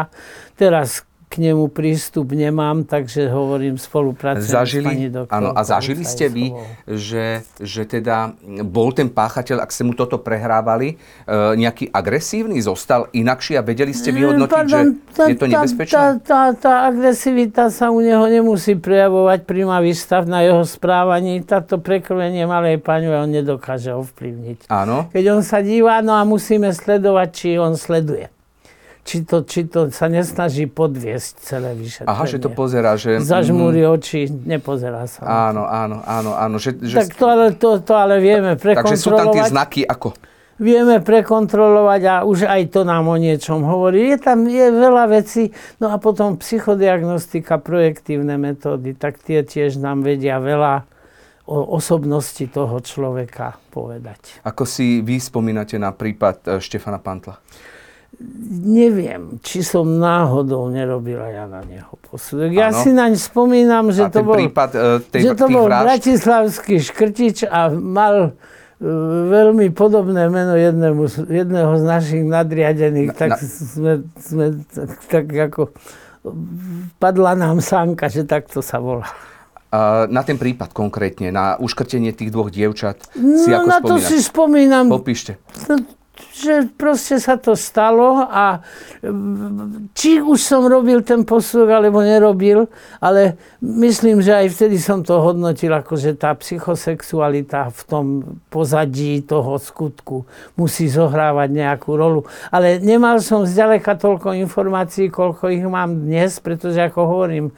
[0.54, 5.36] Teraz k nemu prístup nemám, takže hovorím spolupracujem zažili, s pani doktorkou.
[5.40, 6.52] Áno, a zažili ste vy,
[6.84, 8.36] že, že teda
[8.68, 10.96] bol ten páchateľ, ak ste mu toto prehrávali, e,
[11.56, 15.96] nejaký agresívny, zostal inakší a vedeli ste vyhodnotiť, Pardon, že tá, je to nebezpečné?
[15.96, 21.40] Tá, tá, tá agresivita sa u neho nemusí prejavovať prima výstav na jeho správaní.
[21.48, 24.68] Táto prekrvenie malej paňove on nedokáže ovplyvniť.
[24.68, 25.08] Áno.
[25.08, 28.28] Keď on sa díva, no a musíme sledovať, či on sleduje
[29.02, 32.10] či to, či to sa nesnaží podviesť celé vyšetrenie.
[32.10, 33.18] Aha, že to pozera, že...
[33.18, 35.50] Zažmúri mm, oči, nepozerá sa.
[35.50, 36.56] Áno, áno, áno, áno.
[36.62, 36.96] Že, že...
[37.02, 38.94] Tak to ale, to, to ale vieme prekontrolovať.
[38.94, 40.14] Takže sú tam tie znaky ako?
[40.62, 44.14] Vieme prekontrolovať a už aj to nám o niečom hovorí.
[44.14, 45.50] Je tam je veľa vecí,
[45.82, 50.86] no a potom psychodiagnostika, projektívne metódy, tak tie tiež nám vedia veľa
[51.50, 54.38] o osobnosti toho človeka povedať.
[54.46, 57.42] Ako si vy spomínate na prípad e, Štefana Pantla?
[58.62, 62.52] Neviem, či som náhodou nerobila ja na neho posudok.
[62.54, 62.78] Ja ano.
[62.78, 67.72] si naň spomínam, že to bol, prípad, uh, tej, že to bol bratislavský škrtič a
[67.72, 68.34] mal uh,
[69.28, 73.36] veľmi podobné meno jednému, jedného z našich nadriadených, na, tak na...
[73.42, 75.62] sme, sme tak, tak ako
[77.02, 79.10] padla nám sánka, že takto sa volá.
[80.12, 83.88] Na ten prípad konkrétne, na uškrtenie tých dvoch dievčat si no, ako na spomínaš?
[83.88, 84.84] to si spomínam.
[84.92, 85.40] Popíšte.
[86.12, 88.60] Že proste sa to stalo a
[89.96, 92.68] či už som robil ten posudok, alebo nerobil,
[93.00, 98.04] ale myslím, že aj vtedy som to hodnotil, ako že tá psychosexualita v tom
[98.52, 102.28] pozadí toho skutku musí zohrávať nejakú rolu.
[102.52, 107.56] Ale nemal som zďaleka toľko informácií, koľko ich mám dnes, pretože ako hovorím,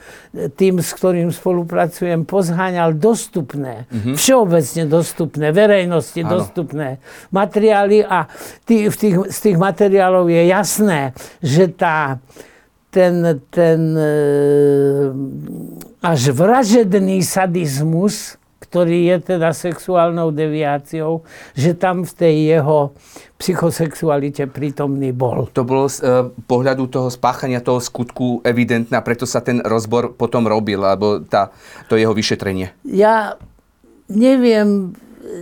[0.54, 4.14] tým, s ktorým spolupracujem, pozháňal dostupné, mm-hmm.
[4.14, 6.38] všeobecne dostupné, verejnosti ano.
[6.38, 7.02] dostupné
[7.34, 8.30] materiály a
[8.64, 11.00] tý, v tých, z tých materiálov je jasné,
[11.44, 12.18] že tá,
[12.94, 14.14] ten, ten e,
[16.04, 21.22] až vražedný sadizmus, ktorý je teda sexuálnou deviáciou,
[21.54, 22.90] že tam v tej jeho
[23.38, 25.46] psychosexualite prítomný bol.
[25.52, 30.16] To bolo z uh, pohľadu toho spáchania toho skutku evidentné a preto sa ten rozbor
[30.16, 31.54] potom robil, alebo tá,
[31.86, 32.72] to jeho vyšetrenie.
[32.82, 33.38] Ja
[34.10, 34.96] neviem,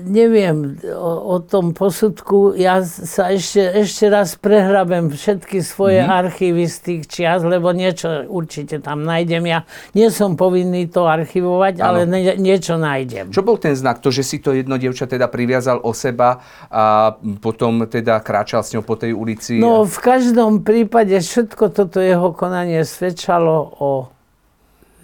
[0.07, 2.55] neviem o, o tom posudku.
[2.55, 6.21] Ja sa ešte, ešte raz prehrabem všetky svoje mm-hmm.
[6.23, 9.43] archívy z tých čias, lebo niečo určite tam nájdem.
[9.47, 11.87] Ja nie som povinný to archivovať, ano.
[11.87, 13.35] ale nie, niečo nájdem.
[13.35, 13.99] Čo bol ten znak?
[14.03, 18.73] To, že si to jedno dievča teda priviazal o seba a potom teda kráčal s
[18.75, 19.59] ňou po tej ulici?
[19.59, 23.91] No v každom prípade všetko toto jeho konanie svedčalo o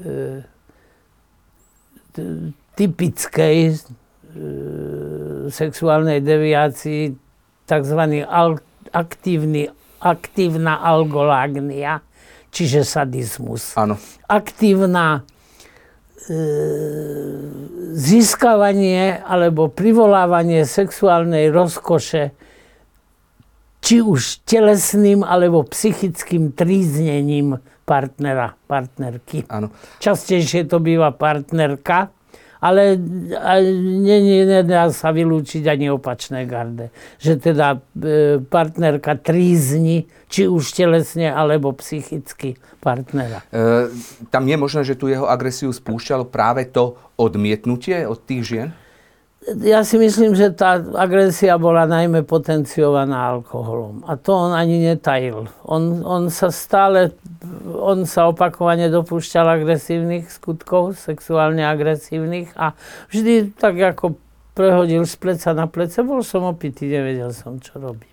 [0.02, 0.42] e,
[2.78, 3.78] typickej
[5.48, 7.16] sexuálnej deviácii
[7.68, 8.00] tzv.
[8.24, 9.68] Al- aktívny,
[10.00, 12.00] aktívna algolágnia,
[12.48, 13.76] čiže sadizmus.
[13.76, 14.00] Áno.
[14.28, 15.20] Aktívna
[16.28, 16.38] e,
[17.92, 22.32] získavanie alebo privolávanie sexuálnej rozkoše
[23.78, 29.48] či už telesným alebo psychickým tríznením partnera, partnerky.
[29.48, 29.72] Áno.
[30.02, 32.12] Častejšie to býva partnerka,
[32.58, 32.98] ale
[33.72, 36.90] nie, nie, nedá sa vylúčiť ani opačné garde.
[37.22, 37.78] Že teda e,
[38.42, 43.46] partnerka trízni, či už telesne, alebo psychicky partnera.
[43.54, 43.90] E,
[44.34, 48.68] tam je možné, že tu jeho agresiu spúšťalo práve to odmietnutie od tých žien?
[49.56, 54.04] Ja si myslím, že tá agresia bola najmä potenciovaná alkoholom.
[54.04, 55.48] A to on ani netajil.
[55.64, 57.16] On, on sa stále,
[57.64, 62.76] on sa opakovane dopúšťal agresívnych skutkov, sexuálne agresívnych a
[63.08, 64.20] vždy tak ako
[64.52, 68.10] prehodil z pleca na plece, bol som opitý, nevedel som, čo robím.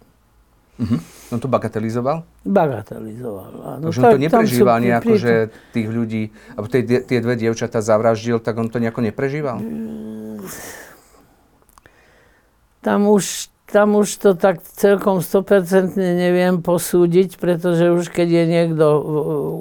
[0.75, 0.99] Uh-huh.
[1.31, 2.21] On to bagatelizoval?
[2.43, 3.83] Bagatelizoval, áno.
[3.89, 5.33] Takže on to neprežíval nejako, že
[5.71, 9.57] tých ľudí, alebo tie, tie dve dievčatá zavraždil, tak on to nejako neprežíval?
[9.57, 10.84] Mm
[12.85, 18.85] tam už tam už to tak celkom 100% neviem posúdiť, pretože už keď je niekto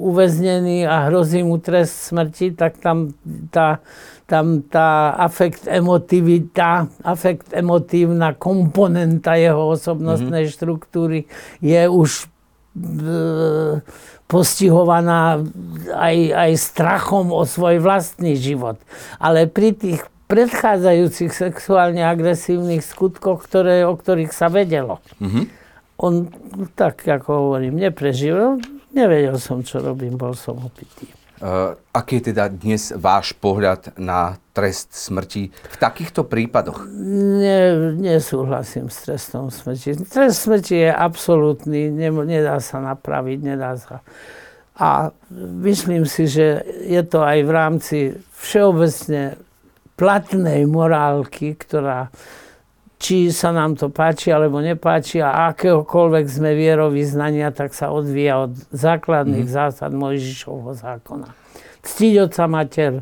[0.07, 3.17] uväznený a hrozí mu trest smrti, tak tam
[3.49, 3.83] tá,
[4.29, 10.57] tam tá afekt emotivita, afekt emotívna komponenta jeho osobnostnej mm-hmm.
[10.63, 11.19] štruktúry
[11.59, 12.25] je už e,
[14.29, 15.43] postihovaná
[15.91, 18.77] aj, aj strachom o svoj vlastný život.
[19.17, 25.01] Ale pri tých predchádzajúcich sexuálne agresívnych skutkoch, ktoré, o ktorých sa vedelo.
[25.21, 25.45] Mm-hmm.
[26.01, 26.27] On,
[26.75, 28.59] tak ako hovorím, neprežil.
[28.95, 31.07] Nevedel som, čo robím, bol som opitý.
[31.35, 36.87] Uh, aký je teda dnes váš pohľad na trest smrti v takýchto prípadoch?
[36.87, 39.99] Nie, nesúhlasím s trestom smrti.
[40.07, 43.99] Trest smrti je absolútny, ne, nedá sa napraviť, nedá sa.
[44.79, 45.11] A
[45.59, 47.97] myslím si, že je to aj v rámci
[48.39, 49.35] všeobecne
[49.95, 52.11] platnej morálky, ktorá
[52.95, 58.55] či sa nám to páči alebo nepáči a akéhokoľvek sme vierovýznania, tak sa odvíja od
[58.71, 59.55] základných mm.
[59.55, 61.29] zásad Mojžišovho zákona.
[61.85, 62.93] Ctiť oca mater,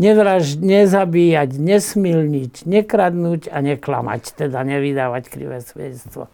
[0.00, 6.32] nevraž, nezabíjať, nesmilniť, nekradnúť a neklamať, teda nevydávať krivé svedectvo.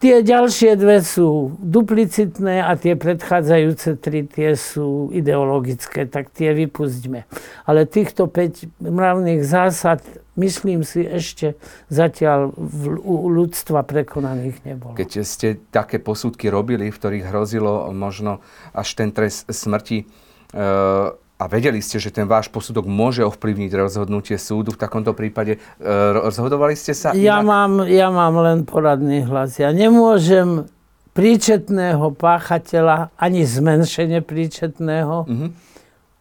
[0.00, 7.28] Tie ďalšie dve sú duplicitné a tie predchádzajúce tri tie sú ideologické, tak tie vypustíme.
[7.68, 10.02] Ale týchto 5 mravných zásad,
[10.34, 11.54] myslím si, ešte
[11.86, 14.98] zatiaľ v, u ľudstva prekonaných nebolo.
[14.98, 18.42] Keď ste také posudky robili, v ktorých hrozilo možno
[18.74, 24.38] až ten trest smrti, e- a vedeli ste, že ten váš posudok môže ovplyvniť rozhodnutie
[24.38, 29.58] súdu v takomto prípade, e, rozhodovali ste sa ja Mám, ja mám len poradný hlas.
[29.58, 30.70] Ja nemôžem
[31.18, 35.50] príčetného páchateľa, ani zmenšenie príčetného, mm-hmm.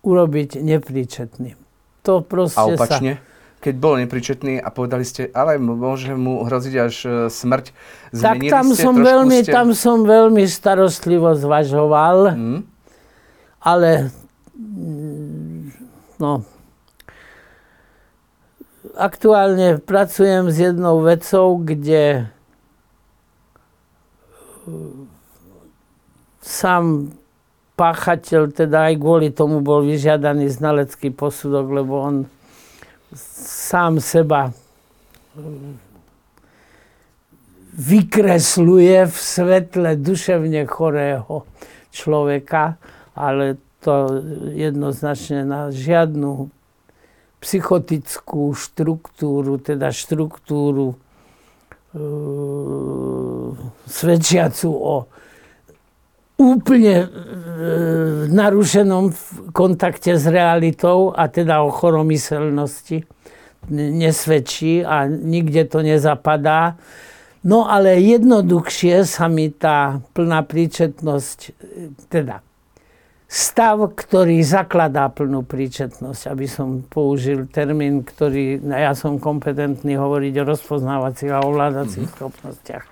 [0.01, 1.57] urobiť nepríčetným.
[2.09, 3.21] To proste a opačne?
[3.21, 3.29] Sa...
[3.61, 7.65] Keď bol nepríčetný a povedali ste, ale môže mu hroziť až e, smrť,
[8.09, 9.53] tak tam ste, som, veľmi, ste...
[9.53, 12.59] tam som veľmi starostlivo zvažoval, mm.
[13.61, 14.09] ale
[16.21, 16.45] no,
[18.95, 22.29] aktuálne pracujem s jednou vecou, kde
[26.41, 27.13] sám
[27.77, 32.15] páchateľ, teda aj kvôli tomu bol vyžiadaný znalecký posudok, lebo on
[33.57, 34.53] sám seba
[37.71, 41.47] vykresluje v svetle duševne chorého
[41.89, 42.77] človeka,
[43.15, 44.21] ale to
[44.53, 46.53] jednoznačne na žiadnu
[47.41, 50.97] psychotickú štruktúru, teda štruktúru e,
[53.89, 54.95] svedčiacu o
[56.37, 57.07] úplne e,
[58.29, 59.09] narušenom
[59.53, 63.09] kontakte s realitou a teda o choromyselnosti
[63.73, 66.77] nesvedčí a nikde to nezapadá.
[67.41, 71.57] No ale jednoduchšie sa mi tá plná príčetnosť,
[72.09, 72.45] teda
[73.31, 80.47] stav, ktorý zakladá plnú príčetnosť, aby som použil termín, ktorý ja som kompetentný hovoriť o
[80.51, 82.19] rozpoznávacích a ovládacích mm-hmm.
[82.19, 82.85] schopnostiach.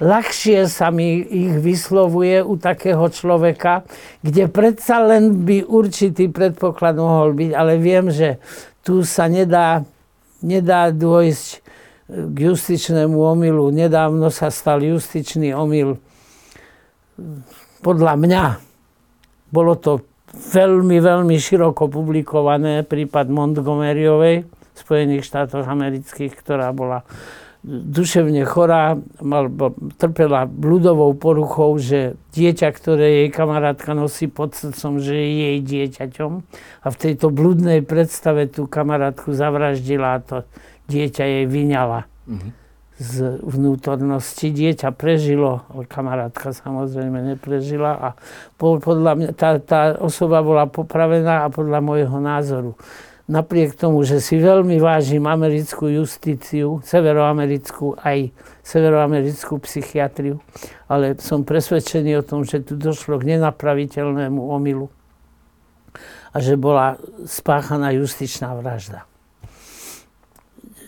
[0.00, 3.84] Ľahšie sa mi ich vyslovuje u takého človeka,
[4.24, 8.40] kde predsa len by určitý predpoklad mohol byť, ale viem, že
[8.80, 9.84] tu sa nedá,
[10.40, 11.48] nedá dôjsť
[12.08, 13.68] k justičnému omylu.
[13.68, 16.00] Nedávno sa stal justičný omyl
[17.84, 18.71] podľa mňa
[19.52, 20.00] bolo to
[20.32, 27.04] veľmi, veľmi široko publikované, prípad Montgomeryovej v Spojených štátoch amerických, ktorá bola
[27.62, 29.46] duševne chorá, mal,
[29.94, 36.32] trpela bludovou poruchou, že dieťa, ktoré jej kamarátka nosí pod srdcom, že je jej dieťaťom.
[36.82, 40.36] A v tejto bludnej predstave tú kamarátku zavraždila a to
[40.90, 42.10] dieťa jej vyňala.
[42.26, 42.61] Mm-hmm
[43.02, 44.54] z vnútornosti.
[44.54, 48.08] Dieťa prežilo, kamarátka samozrejme neprežila a
[48.56, 52.78] podľa mňa tá, tá osoba bola popravená a podľa môjho názoru.
[53.26, 58.30] Napriek tomu, že si veľmi vážim americkú justíciu, severoamerickú aj
[58.62, 60.42] severoamerickú psychiatriu,
[60.86, 64.90] ale som presvedčený o tom, že tu došlo k nenapraviteľnému omylu
[66.32, 69.06] a že bola spáchaná justičná vražda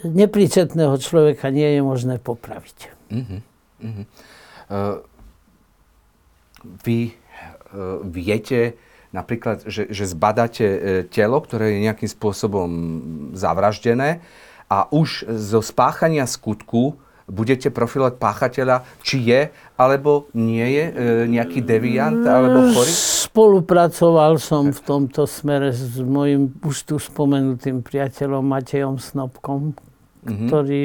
[0.05, 2.79] nepríčetného človeka nie je možné popraviť.
[3.11, 3.41] Uh-huh.
[3.81, 4.05] Uh-huh.
[4.69, 4.97] Uh,
[6.85, 8.77] vy uh, viete
[9.15, 10.79] napríklad, že, že zbadáte uh,
[11.09, 12.69] telo, ktoré je nejakým spôsobom
[13.33, 14.25] zavraždené
[14.69, 19.41] a už zo spáchania skutku budete profilovať páchateľa, či je
[19.81, 20.93] alebo nie je e,
[21.33, 22.93] nejaký deviant alebo chorý?
[22.93, 29.73] Spolupracoval som v tomto smere s mojim už tu spomenutým priateľom Matejom Snobkom,
[30.25, 30.49] mm-hmm.
[30.49, 30.83] ktorý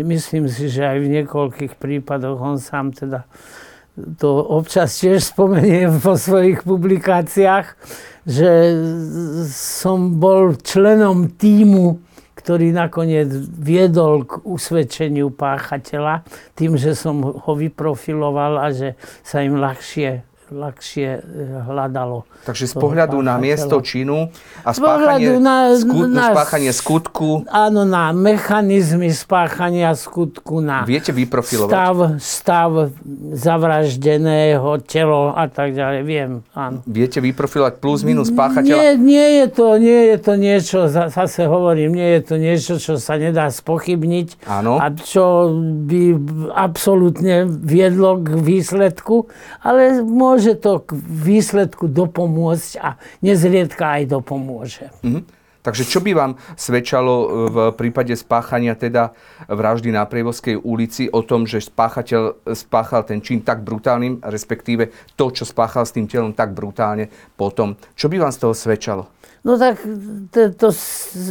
[0.00, 3.24] myslím si, že aj v niekoľkých prípadoch on sám teda
[4.20, 7.66] to občas tiež spomenie vo svojich publikáciách,
[8.28, 8.76] že
[9.48, 12.04] som bol členom týmu,
[12.36, 19.56] ktorý nakoniec viedol k usvedčeniu páchateľa tým, že som ho vyprofiloval a že sa im
[19.56, 21.20] ľahšie ľahšie e,
[21.66, 22.24] hľadalo.
[22.46, 24.30] Takže z pohľadu na miesto činu
[24.62, 27.42] a spáchanie, na, skut, na, spáchanie skutku...
[27.50, 31.70] Áno, na mechanizmy spáchania skutku, na Viete vyprofilovať?
[31.72, 32.70] Stav, stav
[33.34, 36.00] zavraždeného, telo a tak ďalej.
[36.06, 36.86] Viem, áno.
[36.86, 38.78] Viete vyprofilovať plus minus páchateľa?
[38.78, 42.94] Nie, nie je to, nie je to niečo, zase hovorím, nie je to niečo, čo
[43.02, 44.46] sa nedá spochybniť.
[44.46, 44.78] Áno.
[44.78, 45.50] A čo
[45.82, 46.02] by
[46.54, 49.26] absolútne viedlo k výsledku,
[49.66, 54.92] ale môže môže to k výsledku dopomôcť a nezriedka aj dopomôže.
[55.00, 55.24] Mm-hmm.
[55.64, 59.16] Takže čo by vám svedčalo e, v prípade spáchania teda
[59.48, 65.32] vraždy na Prievozkej ulici o tom, že spáchateľ spáchal ten čin tak brutálnym, respektíve to,
[65.32, 67.74] čo spáchal s tým telom tak brutálne potom.
[67.96, 69.10] Čo by vám z toho svedčalo?
[69.46, 69.78] No tak
[70.34, 70.68] to, to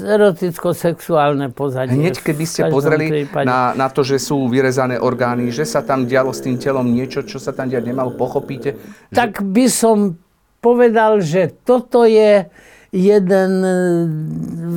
[0.08, 2.00] eroticko-sexuálne pozadie.
[2.00, 6.32] Hneď keby ste pozreli na, na to, že sú vyrezané orgány, že sa tam dialo
[6.32, 8.80] s tým telom niečo, čo sa tam diať nemalo, pochopíte?
[9.12, 9.16] Že...
[9.20, 10.16] Tak by som
[10.64, 12.48] povedal, že toto je
[12.96, 13.80] jeden e,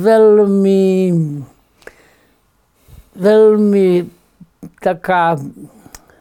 [0.03, 0.83] veľmi
[3.19, 3.87] veľmi
[4.83, 5.39] taká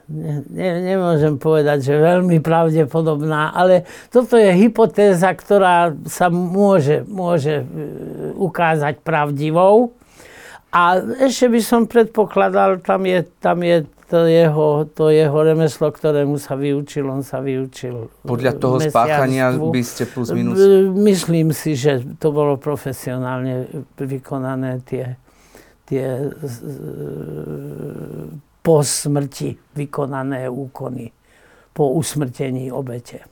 [0.09, 7.65] ne, nemôžem povedať, že veľmi pravdepodobná, ale toto je hypotéza, ktorá sa môže, môže e,
[8.35, 9.93] ukázať pravdivou.
[10.69, 16.41] A ešte by som predpokladal, tam je, tam je to jeho, to jeho remeslo, ktorému
[16.41, 18.09] sa vyučil, on sa vyučil.
[18.25, 20.57] Podľa toho spáchania by ste plus minus?
[20.97, 23.69] Myslím si, že to bolo profesionálne
[24.01, 25.21] vykonané tie,
[25.85, 26.33] tie
[28.69, 31.09] po smrti vykonané úkony,
[31.73, 33.25] po usmrtení obete.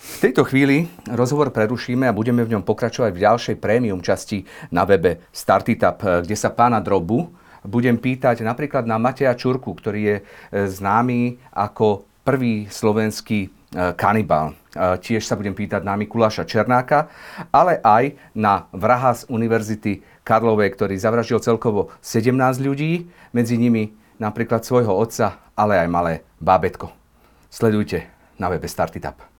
[0.00, 4.40] V tejto chvíli rozhovor prerušíme a budeme v ňom pokračovať v ďalšej prémium časti
[4.72, 7.28] na webe Startitap, kde sa pána Drobu
[7.60, 10.22] budem pýtať napríklad na Mateja Čurku, ktorý je e,
[10.70, 13.48] známy ako prvý slovenský e,
[13.98, 14.54] kanibal.
[14.76, 17.08] Tiež sa budem pýtať na Mikuláša Černáka,
[17.48, 24.66] ale aj na vraha z Univerzity Karlovej, ktorý zavraždil celkovo 17 ľudí, medzi nimi napríklad
[24.66, 26.12] svojho otca, ale aj malé
[26.42, 26.90] bábetko.
[27.46, 29.26] Sledujte na webe Startitap.